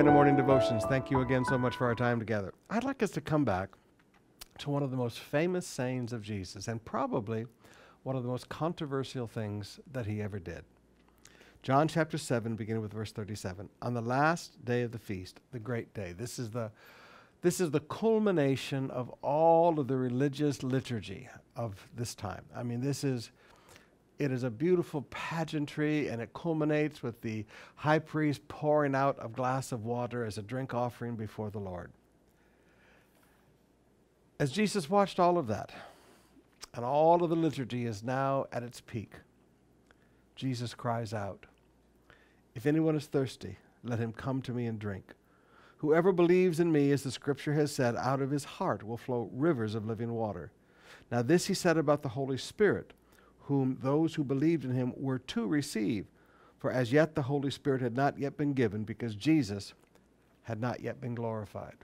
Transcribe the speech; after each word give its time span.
again 0.00 0.06
to 0.06 0.12
Morning 0.14 0.34
Devotions. 0.34 0.82
Thank 0.86 1.10
you 1.10 1.20
again 1.20 1.44
so 1.44 1.58
much 1.58 1.76
for 1.76 1.86
our 1.86 1.94
time 1.94 2.18
together. 2.18 2.54
I'd 2.70 2.84
like 2.84 3.02
us 3.02 3.10
to 3.10 3.20
come 3.20 3.44
back 3.44 3.68
to 4.60 4.70
one 4.70 4.82
of 4.82 4.90
the 4.90 4.96
most 4.96 5.18
famous 5.18 5.66
sayings 5.66 6.14
of 6.14 6.22
Jesus 6.22 6.68
and 6.68 6.82
probably 6.86 7.44
one 8.02 8.16
of 8.16 8.22
the 8.22 8.28
most 8.30 8.48
controversial 8.48 9.26
things 9.26 9.78
that 9.92 10.06
he 10.06 10.22
ever 10.22 10.38
did. 10.38 10.64
John 11.62 11.86
chapter 11.86 12.16
7, 12.16 12.56
beginning 12.56 12.80
with 12.80 12.94
verse 12.94 13.12
37. 13.12 13.68
On 13.82 13.92
the 13.92 14.00
last 14.00 14.64
day 14.64 14.80
of 14.80 14.92
the 14.92 14.98
feast, 14.98 15.38
the 15.52 15.58
great 15.58 15.92
day. 15.92 16.14
This 16.16 16.38
is 16.38 16.48
the 16.48 16.70
this 17.42 17.60
is 17.60 17.70
the 17.70 17.80
culmination 17.80 18.90
of 18.90 19.10
all 19.20 19.78
of 19.78 19.86
the 19.86 19.96
religious 19.96 20.62
liturgy 20.62 21.28
of 21.56 21.86
this 21.94 22.14
time. 22.14 22.46
I 22.56 22.62
mean, 22.62 22.80
this 22.80 23.04
is 23.04 23.32
it 24.20 24.30
is 24.30 24.44
a 24.44 24.50
beautiful 24.50 25.06
pageantry 25.08 26.08
and 26.08 26.20
it 26.20 26.34
culminates 26.34 27.02
with 27.02 27.22
the 27.22 27.46
high 27.74 27.98
priest 27.98 28.46
pouring 28.48 28.94
out 28.94 29.16
a 29.18 29.28
glass 29.28 29.72
of 29.72 29.86
water 29.86 30.26
as 30.26 30.36
a 30.36 30.42
drink 30.42 30.74
offering 30.74 31.16
before 31.16 31.48
the 31.48 31.58
Lord. 31.58 31.90
As 34.38 34.52
Jesus 34.52 34.90
watched 34.90 35.18
all 35.18 35.38
of 35.38 35.46
that, 35.46 35.72
and 36.74 36.84
all 36.84 37.24
of 37.24 37.30
the 37.30 37.36
liturgy 37.36 37.86
is 37.86 38.02
now 38.02 38.44
at 38.52 38.62
its 38.62 38.82
peak, 38.82 39.14
Jesus 40.36 40.74
cries 40.74 41.14
out, 41.14 41.46
If 42.54 42.66
anyone 42.66 42.96
is 42.96 43.06
thirsty, 43.06 43.56
let 43.82 43.98
him 43.98 44.12
come 44.12 44.42
to 44.42 44.52
me 44.52 44.66
and 44.66 44.78
drink. 44.78 45.14
Whoever 45.78 46.12
believes 46.12 46.60
in 46.60 46.70
me, 46.70 46.92
as 46.92 47.04
the 47.04 47.10
scripture 47.10 47.54
has 47.54 47.74
said, 47.74 47.96
out 47.96 48.20
of 48.20 48.30
his 48.30 48.44
heart 48.44 48.82
will 48.82 48.98
flow 48.98 49.30
rivers 49.32 49.74
of 49.74 49.86
living 49.86 50.12
water. 50.12 50.52
Now, 51.10 51.22
this 51.22 51.46
he 51.46 51.54
said 51.54 51.78
about 51.78 52.02
the 52.02 52.10
Holy 52.10 52.36
Spirit 52.36 52.92
whom 53.50 53.76
those 53.82 54.14
who 54.14 54.22
believed 54.22 54.64
in 54.64 54.70
him 54.70 54.92
were 54.96 55.18
to 55.18 55.44
receive. 55.44 56.06
For 56.60 56.70
as 56.70 56.92
yet 56.92 57.16
the 57.16 57.22
Holy 57.22 57.50
Spirit 57.50 57.82
had 57.82 57.96
not 57.96 58.16
yet 58.16 58.36
been 58.36 58.52
given 58.52 58.84
because 58.84 59.16
Jesus 59.16 59.74
had 60.42 60.60
not 60.60 60.78
yet 60.78 61.00
been 61.00 61.16
glorified. 61.16 61.74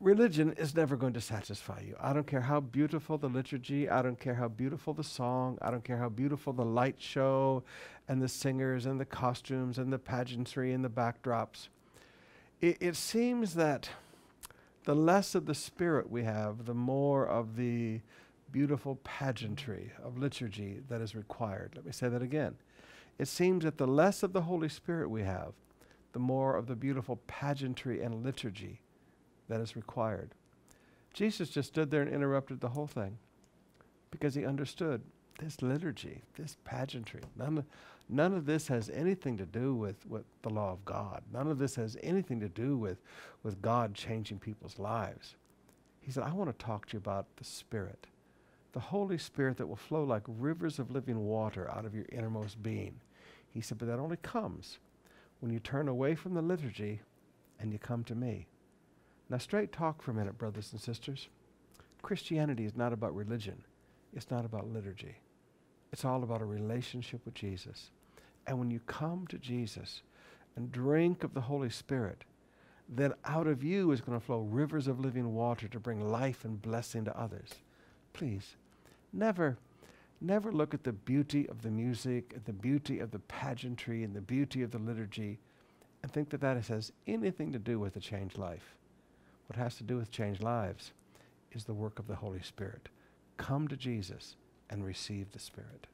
Religion 0.00 0.54
is 0.54 0.74
never 0.74 0.96
going 0.96 1.12
to 1.12 1.20
satisfy 1.20 1.78
you. 1.86 1.94
I 2.00 2.12
don't 2.12 2.26
care 2.26 2.40
how 2.40 2.58
beautiful 2.58 3.16
the 3.16 3.28
liturgy, 3.28 3.88
I 3.88 4.02
don't 4.02 4.18
care 4.18 4.34
how 4.34 4.48
beautiful 4.48 4.92
the 4.92 5.04
song, 5.04 5.56
I 5.62 5.70
don't 5.70 5.84
care 5.84 5.98
how 5.98 6.08
beautiful 6.08 6.52
the 6.52 6.64
light 6.64 6.96
show 6.98 7.62
and 8.08 8.20
the 8.20 8.28
singers 8.28 8.86
and 8.86 8.98
the 8.98 9.04
costumes 9.04 9.78
and 9.78 9.92
the 9.92 10.00
pageantry 10.00 10.72
and 10.72 10.84
the 10.84 10.90
backdrops. 10.90 11.68
It, 12.60 12.76
it 12.80 12.96
seems 12.96 13.54
that 13.54 13.88
the 14.82 14.96
less 14.96 15.36
of 15.36 15.46
the 15.46 15.54
Spirit 15.54 16.10
we 16.10 16.24
have, 16.24 16.64
the 16.64 16.74
more 16.74 17.24
of 17.24 17.54
the 17.54 18.00
beautiful 18.52 18.96
pageantry 19.02 19.90
of 20.04 20.18
liturgy 20.18 20.80
that 20.88 21.00
is 21.00 21.16
required. 21.16 21.72
Let 21.74 21.86
me 21.86 21.92
say 21.92 22.08
that 22.08 22.22
again. 22.22 22.54
It 23.18 23.28
seems 23.28 23.64
that 23.64 23.78
the 23.78 23.86
less 23.86 24.22
of 24.22 24.32
the 24.32 24.42
Holy 24.42 24.68
Spirit 24.68 25.10
we 25.10 25.22
have, 25.22 25.52
the 26.12 26.18
more 26.18 26.56
of 26.56 26.66
the 26.66 26.76
beautiful 26.76 27.16
pageantry 27.26 28.02
and 28.02 28.22
liturgy 28.22 28.80
that 29.48 29.60
is 29.60 29.74
required. 29.76 30.34
Jesus 31.14 31.48
just 31.48 31.68
stood 31.68 31.90
there 31.90 32.02
and 32.02 32.12
interrupted 32.12 32.60
the 32.60 32.68
whole 32.68 32.86
thing 32.86 33.18
because 34.10 34.34
he 34.34 34.44
understood 34.44 35.02
this 35.38 35.62
liturgy, 35.62 36.22
this 36.36 36.56
pageantry. 36.64 37.20
None 37.36 37.58
of, 37.58 37.64
none 38.08 38.34
of 38.34 38.46
this 38.46 38.68
has 38.68 38.90
anything 38.90 39.36
to 39.38 39.46
do 39.46 39.74
with, 39.74 40.06
with 40.06 40.24
the 40.42 40.50
law 40.50 40.72
of 40.72 40.84
God. 40.84 41.22
None 41.32 41.48
of 41.48 41.58
this 41.58 41.74
has 41.76 41.96
anything 42.02 42.40
to 42.40 42.48
do 42.48 42.76
with, 42.76 42.98
with 43.42 43.60
God 43.62 43.94
changing 43.94 44.38
people's 44.38 44.78
lives. 44.78 45.36
He 46.00 46.10
said, 46.10 46.24
I 46.24 46.32
want 46.32 46.50
to 46.50 46.64
talk 46.64 46.86
to 46.86 46.94
you 46.94 46.98
about 46.98 47.26
the 47.36 47.44
Spirit 47.44 48.06
the 48.72 48.80
Holy 48.80 49.18
Spirit 49.18 49.56
that 49.58 49.66
will 49.66 49.76
flow 49.76 50.04
like 50.04 50.22
rivers 50.26 50.78
of 50.78 50.90
living 50.90 51.20
water 51.24 51.70
out 51.70 51.84
of 51.84 51.94
your 51.94 52.06
innermost 52.10 52.62
being. 52.62 53.00
He 53.50 53.60
said, 53.60 53.78
but 53.78 53.88
that 53.88 53.98
only 53.98 54.16
comes 54.16 54.78
when 55.40 55.52
you 55.52 55.58
turn 55.58 55.88
away 55.88 56.14
from 56.14 56.34
the 56.34 56.42
liturgy 56.42 57.00
and 57.60 57.72
you 57.72 57.78
come 57.78 58.04
to 58.04 58.14
me. 58.14 58.46
Now, 59.28 59.38
straight 59.38 59.72
talk 59.72 60.02
for 60.02 60.10
a 60.10 60.14
minute, 60.14 60.38
brothers 60.38 60.72
and 60.72 60.80
sisters. 60.80 61.28
Christianity 62.02 62.64
is 62.64 62.76
not 62.76 62.92
about 62.92 63.14
religion, 63.14 63.64
it's 64.14 64.30
not 64.30 64.44
about 64.44 64.72
liturgy. 64.72 65.16
It's 65.92 66.04
all 66.06 66.22
about 66.22 66.40
a 66.40 66.46
relationship 66.46 67.20
with 67.24 67.34
Jesus. 67.34 67.90
And 68.46 68.58
when 68.58 68.70
you 68.70 68.80
come 68.86 69.26
to 69.28 69.36
Jesus 69.36 70.02
and 70.56 70.72
drink 70.72 71.22
of 71.22 71.34
the 71.34 71.42
Holy 71.42 71.68
Spirit, 71.68 72.24
then 72.88 73.12
out 73.26 73.46
of 73.46 73.62
you 73.62 73.92
is 73.92 74.00
going 74.00 74.18
to 74.18 74.24
flow 74.24 74.40
rivers 74.40 74.86
of 74.86 74.98
living 74.98 75.34
water 75.34 75.68
to 75.68 75.78
bring 75.78 76.00
life 76.00 76.44
and 76.44 76.60
blessing 76.60 77.04
to 77.04 77.18
others. 77.18 77.50
Please 78.12 78.56
Never, 79.12 79.58
never 80.20 80.50
look 80.50 80.72
at 80.72 80.84
the 80.84 80.92
beauty 80.92 81.48
of 81.48 81.62
the 81.62 81.70
music, 81.70 82.32
at 82.34 82.46
the 82.46 82.52
beauty 82.52 82.98
of 82.98 83.10
the 83.10 83.18
pageantry, 83.18 84.02
and 84.02 84.14
the 84.14 84.22
beauty 84.22 84.62
of 84.62 84.70
the 84.70 84.78
liturgy, 84.78 85.38
and 86.02 86.10
think 86.10 86.30
that 86.30 86.40
that 86.40 86.56
has 86.64 86.92
anything 87.06 87.52
to 87.52 87.58
do 87.58 87.78
with 87.78 87.94
a 87.96 88.00
changed 88.00 88.38
life. 88.38 88.74
What 89.46 89.58
has 89.58 89.76
to 89.76 89.84
do 89.84 89.96
with 89.96 90.10
changed 90.10 90.42
lives 90.42 90.92
is 91.52 91.64
the 91.64 91.74
work 91.74 91.98
of 91.98 92.06
the 92.06 92.16
Holy 92.16 92.40
Spirit. 92.40 92.88
Come 93.36 93.68
to 93.68 93.76
Jesus 93.76 94.36
and 94.70 94.84
receive 94.84 95.32
the 95.32 95.38
Spirit. 95.38 95.86